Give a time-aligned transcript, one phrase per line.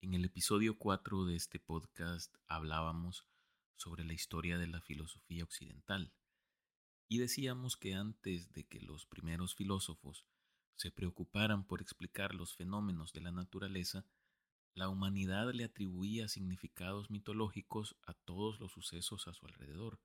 [0.00, 3.26] En el episodio 4 de este podcast hablábamos
[3.74, 6.12] sobre la historia de la filosofía occidental
[7.08, 10.24] y decíamos que antes de que los primeros filósofos
[10.76, 14.06] se preocuparan por explicar los fenómenos de la naturaleza,
[14.72, 19.98] la humanidad le atribuía significados mitológicos a todos los sucesos a su alrededor.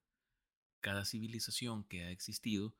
[0.80, 2.76] Cada civilización que ha existido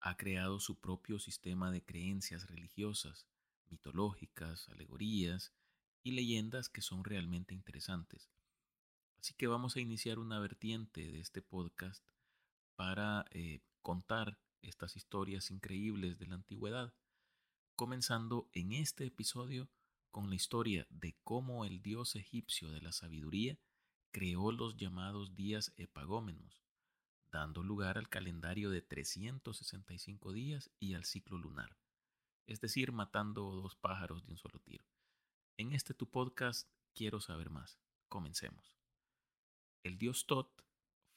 [0.00, 3.26] ha creado su propio sistema de creencias religiosas,
[3.68, 5.52] mitológicas, alegorías
[6.04, 8.30] y leyendas que son realmente interesantes.
[9.18, 12.04] Así que vamos a iniciar una vertiente de este podcast
[12.76, 16.94] para eh, contar estas historias increíbles de la antigüedad,
[17.74, 19.68] comenzando en este episodio
[20.10, 23.58] con la historia de cómo el dios egipcio de la sabiduría
[24.12, 26.62] creó los llamados días epagómenos,
[27.32, 31.76] dando lugar al calendario de 365 días y al ciclo lunar,
[32.46, 34.84] es decir, matando dos pájaros de un solo tiro.
[35.56, 37.78] En este tu podcast quiero saber más.
[38.08, 38.76] Comencemos.
[39.84, 40.50] El dios Tot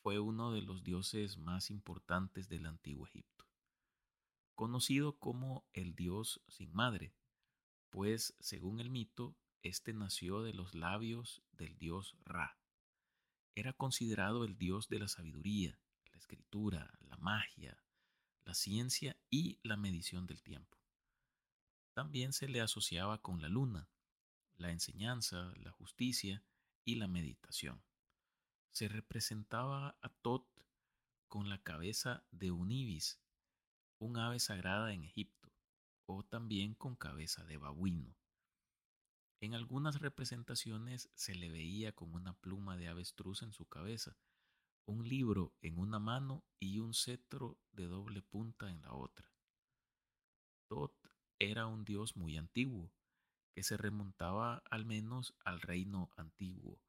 [0.03, 3.47] fue uno de los dioses más importantes del antiguo Egipto,
[4.53, 7.15] conocido como el dios sin madre,
[7.89, 12.59] pues según el mito, éste nació de los labios del dios Ra.
[13.55, 15.79] Era considerado el dios de la sabiduría,
[16.11, 17.83] la escritura, la magia,
[18.45, 20.77] la ciencia y la medición del tiempo.
[21.93, 23.89] También se le asociaba con la luna,
[24.57, 26.43] la enseñanza, la justicia
[26.83, 27.83] y la meditación.
[28.71, 30.47] Se representaba a Tot
[31.27, 33.19] con la cabeza de un ibis,
[33.99, 35.51] un ave sagrada en Egipto,
[36.05, 38.15] o también con cabeza de babuino.
[39.39, 44.17] En algunas representaciones se le veía con una pluma de avestruz en su cabeza,
[44.87, 49.31] un libro en una mano y un cetro de doble punta en la otra.
[50.69, 50.93] Tot
[51.39, 52.91] era un dios muy antiguo,
[53.57, 56.79] que se remontaba al menos al reino antiguo,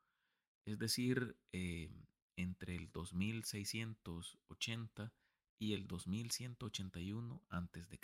[0.66, 1.90] es decir, eh,
[2.36, 5.14] entre el 2680
[5.58, 7.98] y el 2181 a.C.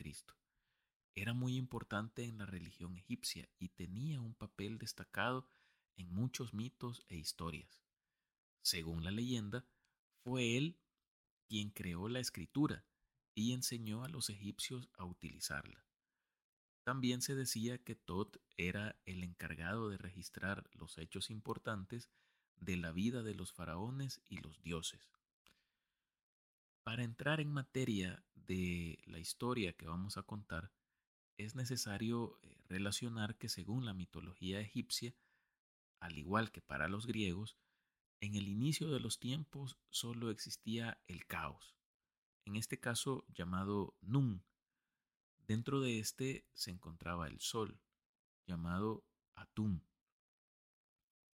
[1.14, 5.46] Era muy importante en la religión egipcia y tenía un papel destacado
[5.98, 7.82] en muchos mitos e historias.
[8.62, 9.66] Según la leyenda,
[10.22, 10.80] fue él
[11.50, 12.82] quien creó la escritura
[13.34, 15.84] y enseñó a los egipcios a utilizarla.
[16.84, 22.10] También se decía que Tot era el encargado de registrar los hechos importantes
[22.56, 25.10] de la vida de los faraones y los dioses.
[26.82, 30.70] Para entrar en materia de la historia que vamos a contar,
[31.38, 35.14] es necesario eh, relacionar que según la mitología egipcia,
[36.00, 37.56] al igual que para los griegos,
[38.20, 41.74] en el inicio de los tiempos solo existía el caos,
[42.44, 44.44] en este caso llamado Nun,
[45.46, 47.78] Dentro de este se encontraba el sol,
[48.46, 49.82] llamado Atum.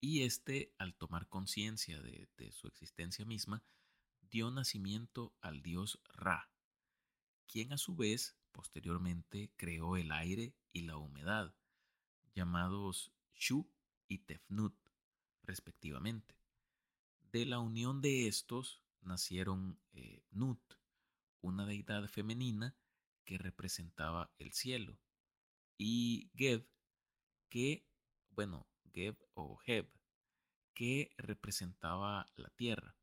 [0.01, 3.63] Y este, al tomar conciencia de, su existencia misma,
[4.31, 6.51] dio nacimiento al dios Ra,
[7.47, 11.55] quien a su vez posteriormente creó el aire y la humedad,
[12.35, 13.69] llamados Shu
[14.07, 14.75] y Tefnut,
[15.43, 16.35] respectivamente.
[17.31, 20.61] De la unión de estos nacieron eh, Nut,
[21.43, 22.75] una deidad femenina
[23.29, 24.99] que representaba el cielo,
[25.77, 26.67] y Geb,
[27.51, 27.87] que,
[28.31, 29.87] bueno, Geb o Heb,
[30.73, 32.97] que representaba la tierra.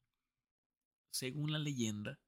[1.11, 2.19] Según la leyenda,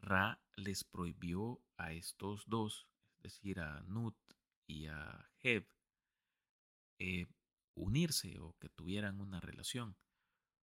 [0.00, 4.16] Ra les prohibió a estos dos, es decir, a Nut
[4.66, 5.68] y a Heb,
[6.98, 7.28] eh,
[7.76, 9.96] unirse o que tuvieran una relación,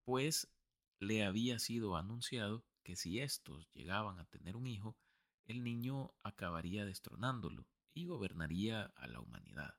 [0.04, 0.52] pues
[0.98, 4.96] le había sido anunciado que si estos llegaban a tener un hijo,
[5.46, 9.78] el niño acabaría destronándolo y gobernaría a la humanidad.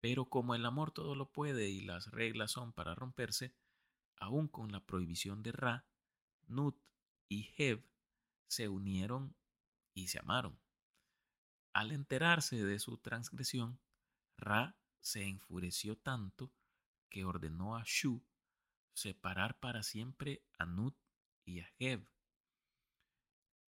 [0.00, 3.54] Pero como el amor todo lo puede y las reglas son para romperse,
[4.16, 5.86] aun con la prohibición de Ra,
[6.46, 6.76] Nut
[7.28, 7.84] y Heb
[8.48, 9.36] se unieron
[9.94, 10.60] y se amaron.
[11.72, 13.80] Al enterarse de su transgresión,
[14.36, 16.52] Ra se enfureció tanto
[17.08, 18.24] que ordenó a Shu
[18.92, 20.96] separar para siempre a Nut
[21.44, 22.11] y a Heb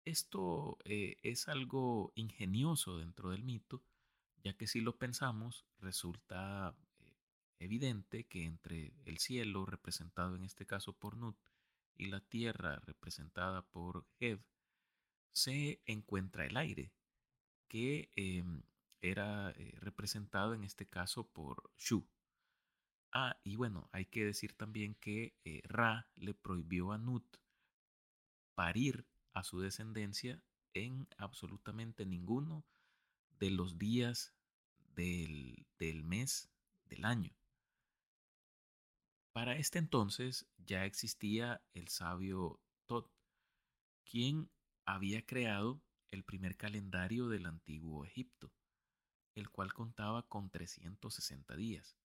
[0.04, 3.82] esto eh, es algo ingenioso dentro del mito,
[4.42, 7.16] ya que si lo pensamos, resulta eh,
[7.58, 11.36] evidente que entre el cielo, representado en este caso por Nut,
[11.96, 14.40] y la tierra, representada por Hev,
[15.32, 16.92] se encuentra el aire,
[17.68, 18.62] que em,
[19.00, 22.06] era eh, representado en este caso por Shu.
[23.12, 25.34] Ah, y bueno, hay que decir también que
[25.64, 27.24] Ra le prohibió a Nut
[28.54, 30.42] parir a su descendencia
[30.72, 32.64] en absolutamente ninguno
[33.38, 34.32] de los días
[34.94, 35.66] del,
[36.04, 36.48] mes
[36.86, 37.36] del año.
[39.32, 43.10] Para este entonces ya existía el sabio Tot,
[44.04, 44.48] quien
[44.84, 45.82] había creado
[46.12, 48.52] el primer calendario del antiguo Egipto,
[49.34, 51.96] el cual contaba con 360 días,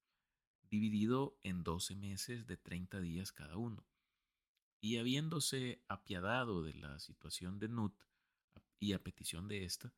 [0.63, 3.85] dividido en 12 meses de 30 días cada uno.
[4.81, 7.93] Y habiéndose apiadado de la situación de Nut
[8.79, 9.93] y a petición de ésta,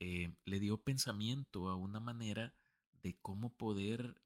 [0.00, 2.54] eh, le dio pensamiento a una manera
[3.02, 4.20] de cómo poder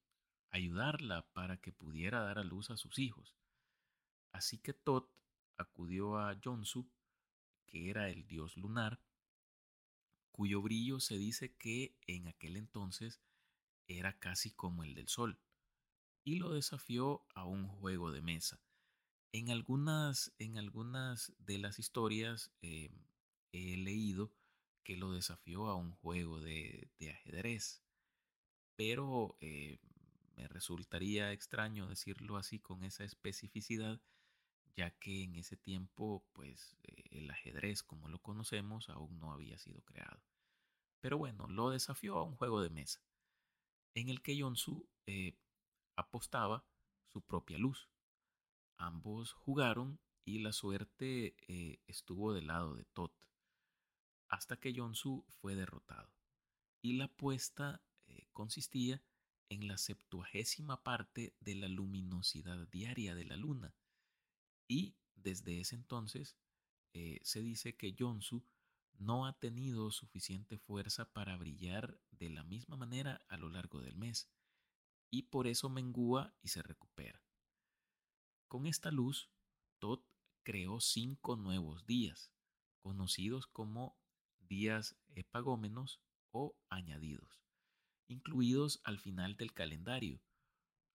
[0.50, 3.36] ayudarla para que pudiera dar a luz a sus hijos.
[4.32, 5.08] Así que Tot
[5.56, 6.90] acudió a Jonsu,
[7.66, 9.00] que era el dios lunar,
[10.32, 13.20] cuyo brillo se dice que en aquel entonces
[13.86, 15.38] era casi como el del sol,
[16.24, 18.60] y lo desafió a un juego de mesa.
[19.32, 22.90] En algunas, en algunas de las historias eh,
[23.52, 24.32] he leído
[24.82, 27.82] que lo desafió a un juego de, ajedrez,
[28.76, 29.78] pero eh,
[30.36, 34.00] me resultaría extraño decirlo así con esa especificidad,
[34.74, 39.58] ya que en ese tiempo, pues, eh, el ajedrez como lo conocemos aún no había
[39.58, 40.22] sido creado.
[41.00, 43.00] Pero bueno, lo desafió a un juego de mesa,
[43.94, 45.36] en el que Yonsu eh,
[45.96, 46.64] apostaba
[47.12, 47.88] su propia luz.
[48.80, 53.12] Ambos jugaron y la suerte eh, estuvo del lado de Tot,
[54.30, 56.14] hasta que Yonsu fue derrotado.
[56.80, 57.82] Y la apuesta
[58.32, 59.02] consistía
[59.50, 63.74] en la septuagésima parte de la luminosidad diaria de la luna.
[64.66, 66.38] Y desde ese entonces
[66.94, 68.46] eh, se dice que Yonsu
[68.94, 73.96] no ha tenido suficiente fuerza para brillar de la misma manera a lo largo del
[73.96, 74.30] mes,
[75.10, 77.22] y por eso mengúa y se recupera.
[78.50, 79.30] Con esta luz,
[79.78, 80.04] Tot
[80.42, 82.30] creó cinco nuevos días,
[82.82, 83.96] conocidos como
[84.40, 86.02] días epagómenos
[86.32, 87.40] o añadidos
[88.10, 90.20] incluidos al final del calendario,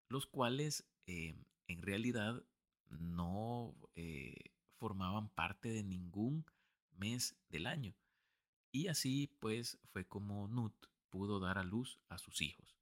[0.09, 1.35] los cuales eh,
[1.67, 2.43] en realidad
[2.89, 6.45] no eh, formaban parte de ningún
[6.91, 7.95] mes del año.
[8.71, 10.73] Y así pues fue como Nut
[11.09, 12.75] pudo dar a luz a sus hijos.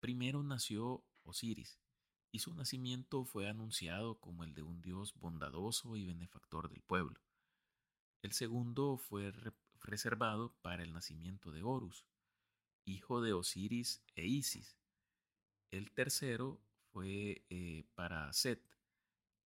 [0.00, 1.78] Primero nació Osiris,
[2.38, 7.20] su nacimiento fue anunciado como el de un dios bondadoso y benefactor del pueblo.
[8.22, 9.32] El segundo fue
[9.80, 12.04] reservado para el nacimiento de Horus,
[12.84, 14.76] hijo de Osiris e Isis.
[15.70, 16.60] El tercero
[16.92, 18.62] fue eh, para Set,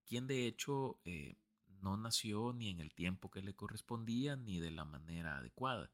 [0.04, 1.36] quien de hecho eh,
[1.82, 5.90] no nació ni en el tiempo que le correspondía ni de la manera adecuada,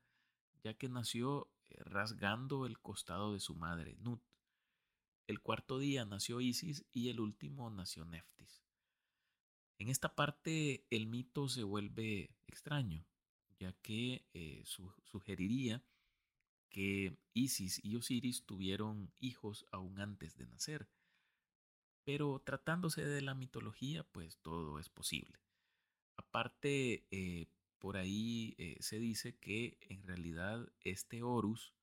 [0.63, 4.21] ya que nació eh, rasgando el costado de su madre Nut.
[5.27, 8.63] El cuarto día nació Isis y el último nació Neftis.
[9.79, 13.05] En esta parte el mito se vuelve extraño,
[13.59, 14.25] ya que
[15.05, 15.85] sugeriría
[16.71, 20.89] que Isis y Osiris tuvieron hijos aún antes de nacer.
[22.05, 25.41] Pero tratándose de la mitología, pues todo es posible.
[26.17, 31.75] Aparte, eh, por ahí eh, se dice que en realidad este Horus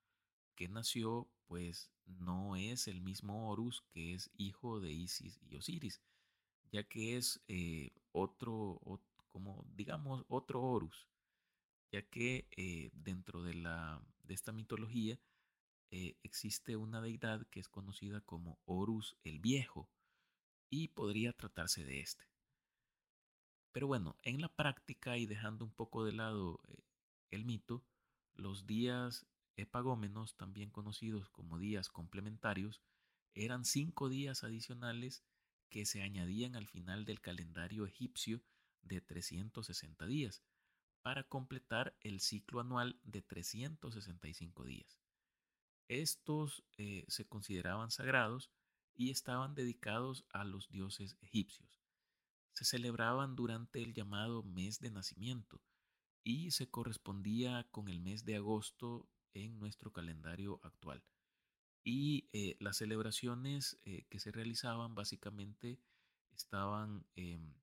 [0.56, 6.02] que nació, pues no es el mismo Horus que es hijo de Isis y Osiris,
[6.72, 8.80] ya que es eh, otro,
[9.30, 11.08] como digamos, otro Horus,
[11.92, 12.48] ya que
[12.94, 15.20] dentro de la de esta mitología
[15.92, 19.92] eh, existe una deidad que es conocida como Horus el Viejo
[20.72, 22.26] y podría tratarse de este.
[23.72, 26.84] Pero bueno, en la práctica y dejando un poco de lado eh,
[27.30, 27.86] el mito,
[28.34, 32.82] los días epagómenos, también conocidos como días complementarios,
[33.34, 35.24] eran cinco días adicionales
[35.70, 38.42] que se añadían al final del calendario egipcio
[38.82, 40.44] de 360 días,
[41.02, 45.00] para completar el ciclo anual de 365 días.
[45.88, 48.50] Estos eh, se consideraban sagrados
[48.96, 51.82] y estaban dedicados a los dioses egipcios.
[52.54, 55.62] Se celebraban durante el llamado mes de nacimiento
[56.24, 61.04] y se correspondía con el mes de agosto en nuestro calendario actual.
[61.84, 65.80] Y eh, las celebraciones eh, que se realizaban básicamente
[66.32, 67.54] estaban em,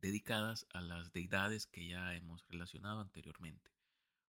[0.00, 3.70] dedicadas a las deidades que ya hemos relacionado anteriormente,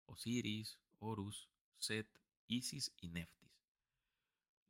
[0.05, 2.07] Osiris, Horus, Set,
[2.47, 3.51] Isis y Neftis.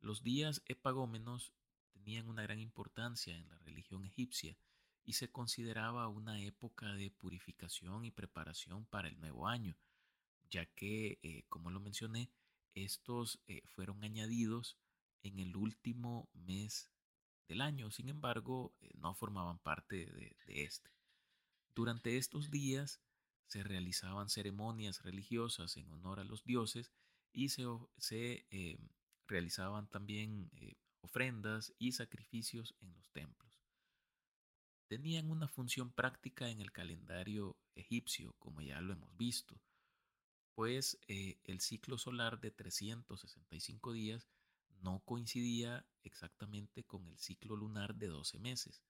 [0.00, 1.52] Los días epagómenos
[1.92, 4.56] tenían una gran importancia en la religión egipcia
[5.04, 9.76] y se consideraba una época de purificación y preparación para el nuevo año,
[10.52, 12.30] ya que, eh, como lo mencioné,
[12.74, 14.78] estos eh, fueron añadidos
[15.22, 16.90] en el último mes
[17.48, 20.90] del año, sin embargo, eh, no formaban parte de, este.
[21.74, 23.00] Durante estos días
[23.46, 26.92] se realizaban ceremonias religiosas en honor a los dioses
[27.32, 27.64] y se,
[27.96, 28.46] se
[29.26, 30.50] realizaban también
[31.00, 33.58] ofrendas y sacrificios en los templos.
[34.86, 39.58] Tenían una función práctica en el calendario egipcio, como ya lo hemos visto,
[40.54, 44.28] pues eh, el ciclo solar de 365 días
[44.80, 48.82] no coincidía exactamente con el ciclo lunar de 12 meses.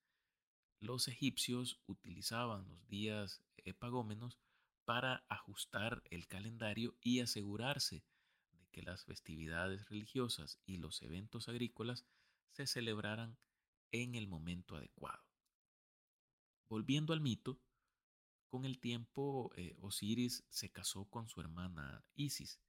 [0.81, 4.39] Los egipcios utilizaban los días epagómenos
[4.85, 8.05] para ajustar el calendario y asegurarse
[8.53, 12.05] de que las festividades religiosas y los eventos agrícolas
[12.51, 13.39] se celebraran
[13.93, 15.23] en el momento adecuado.
[16.69, 17.61] Volviendo al mito,
[18.53, 22.61] con el tiempo eh, Osiris se casó con su hermana Isis,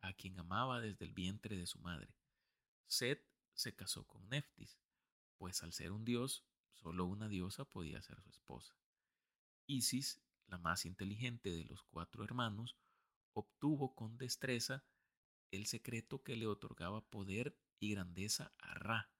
[0.00, 2.08] a quien amaba desde el vientre de su madre.
[2.86, 4.78] Set se casó con Neftis,
[5.36, 8.74] pues al ser un dios, solo una diosa podía ser su esposa.
[9.66, 12.78] Isis, la más inteligente de los cuatro hermanos,
[13.34, 14.86] obtuvo con destreza
[15.50, 19.10] el secreto que le otorgaba poder y grandeza a Ra,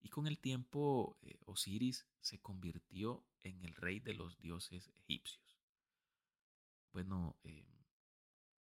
[0.00, 5.51] y con el tiempo eh, Osiris se convirtió en el rey de los dioses egipcios
[6.92, 7.66] bueno, eh,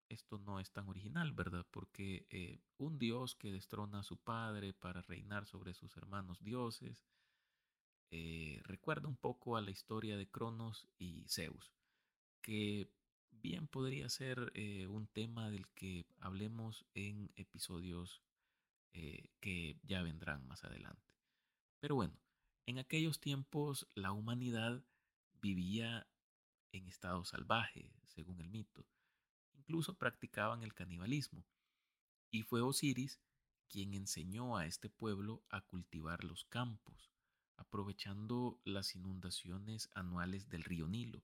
[0.09, 1.65] esto no es tan original, ¿verdad?
[1.71, 7.05] Porque eh, un dios que destrona a su padre para reinar sobre sus hermanos dioses,
[8.11, 11.73] eh, recuerda un poco a la historia de Cronos y Zeus,
[12.41, 12.89] que
[13.31, 14.53] bien podría ser
[14.87, 18.21] un tema del que hablemos en episodios
[18.91, 21.01] que ya vendrán más adelante.
[21.79, 22.15] Pero bueno,
[22.67, 24.85] en aquellos tiempos la humanidad
[25.41, 26.07] vivía
[26.73, 28.85] en estado salvaje, según el mito.
[29.53, 31.45] Incluso practicaban el canibalismo.
[32.29, 33.21] Y fue Osiris
[33.69, 37.11] quien enseñó a este pueblo a cultivar los campos,
[37.55, 41.23] aprovechando las inundaciones anuales del río Nilo.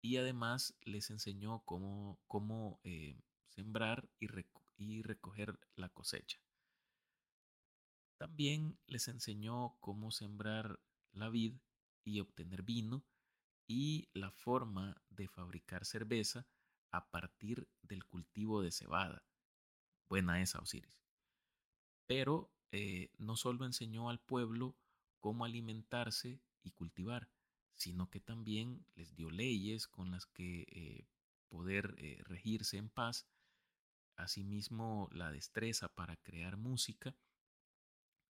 [0.00, 4.28] Y además les enseñó cómo, cómo eh, sembrar y,
[4.76, 6.38] y recoger la cosecha.
[8.16, 10.80] También les enseñó cómo sembrar
[11.12, 11.54] la vid
[12.04, 13.04] y obtener vino
[13.68, 16.48] y la forma de fabricar cerveza
[16.90, 19.22] a partir del cultivo de cebada.
[20.08, 20.98] Buena esa, Osiris.
[22.06, 24.74] Pero eh, no solo enseñó al pueblo
[25.20, 27.28] cómo alimentarse y cultivar,
[27.74, 31.06] sino que también les dio leyes con las que eh,
[31.48, 33.26] poder eh, regirse en paz,
[34.16, 37.14] asimismo la destreza para crear música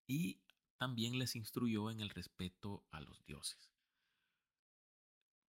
[0.05, 0.41] y
[0.77, 3.78] también les instruyó en el respeto a los dioses.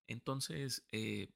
[0.06, 1.30] Entonces, eh,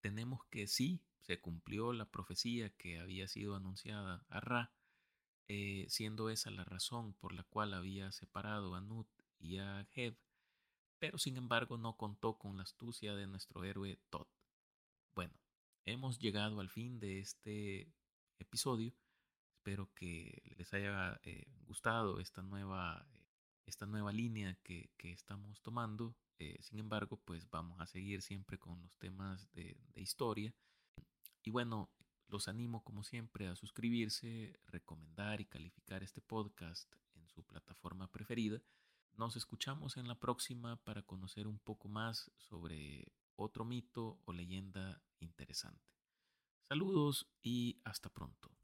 [0.00, 4.72] tenemos que sí, se cumplió la profecía que había sido anunciada a Ra,
[5.48, 9.08] eh, siendo esa la razón por la cual había separado a Nut
[9.38, 10.16] y a Heb,
[10.98, 14.28] pero sin embargo no contó con la astucia de nuestro héroe Tot.
[15.14, 15.34] Bueno,
[15.84, 17.92] hemos llegado al fin de este
[18.38, 18.94] episodio.
[19.56, 23.06] Espero que les haya eh, gustado esta nueva,
[23.66, 28.82] esta nueva línea que estamos tomando eh, sin embargo, pues vamos a seguir siempre con
[28.82, 30.52] los temas de, historia.
[31.44, 31.88] Y bueno,
[32.26, 38.60] los animo como siempre a suscribirse, recomendar y calificar este podcast en su plataforma preferida.
[39.12, 45.00] Nos escuchamos en la próxima para conocer un poco más sobre otro mito o leyenda
[45.20, 45.92] interesante.
[46.62, 48.61] Saludos y hasta pronto.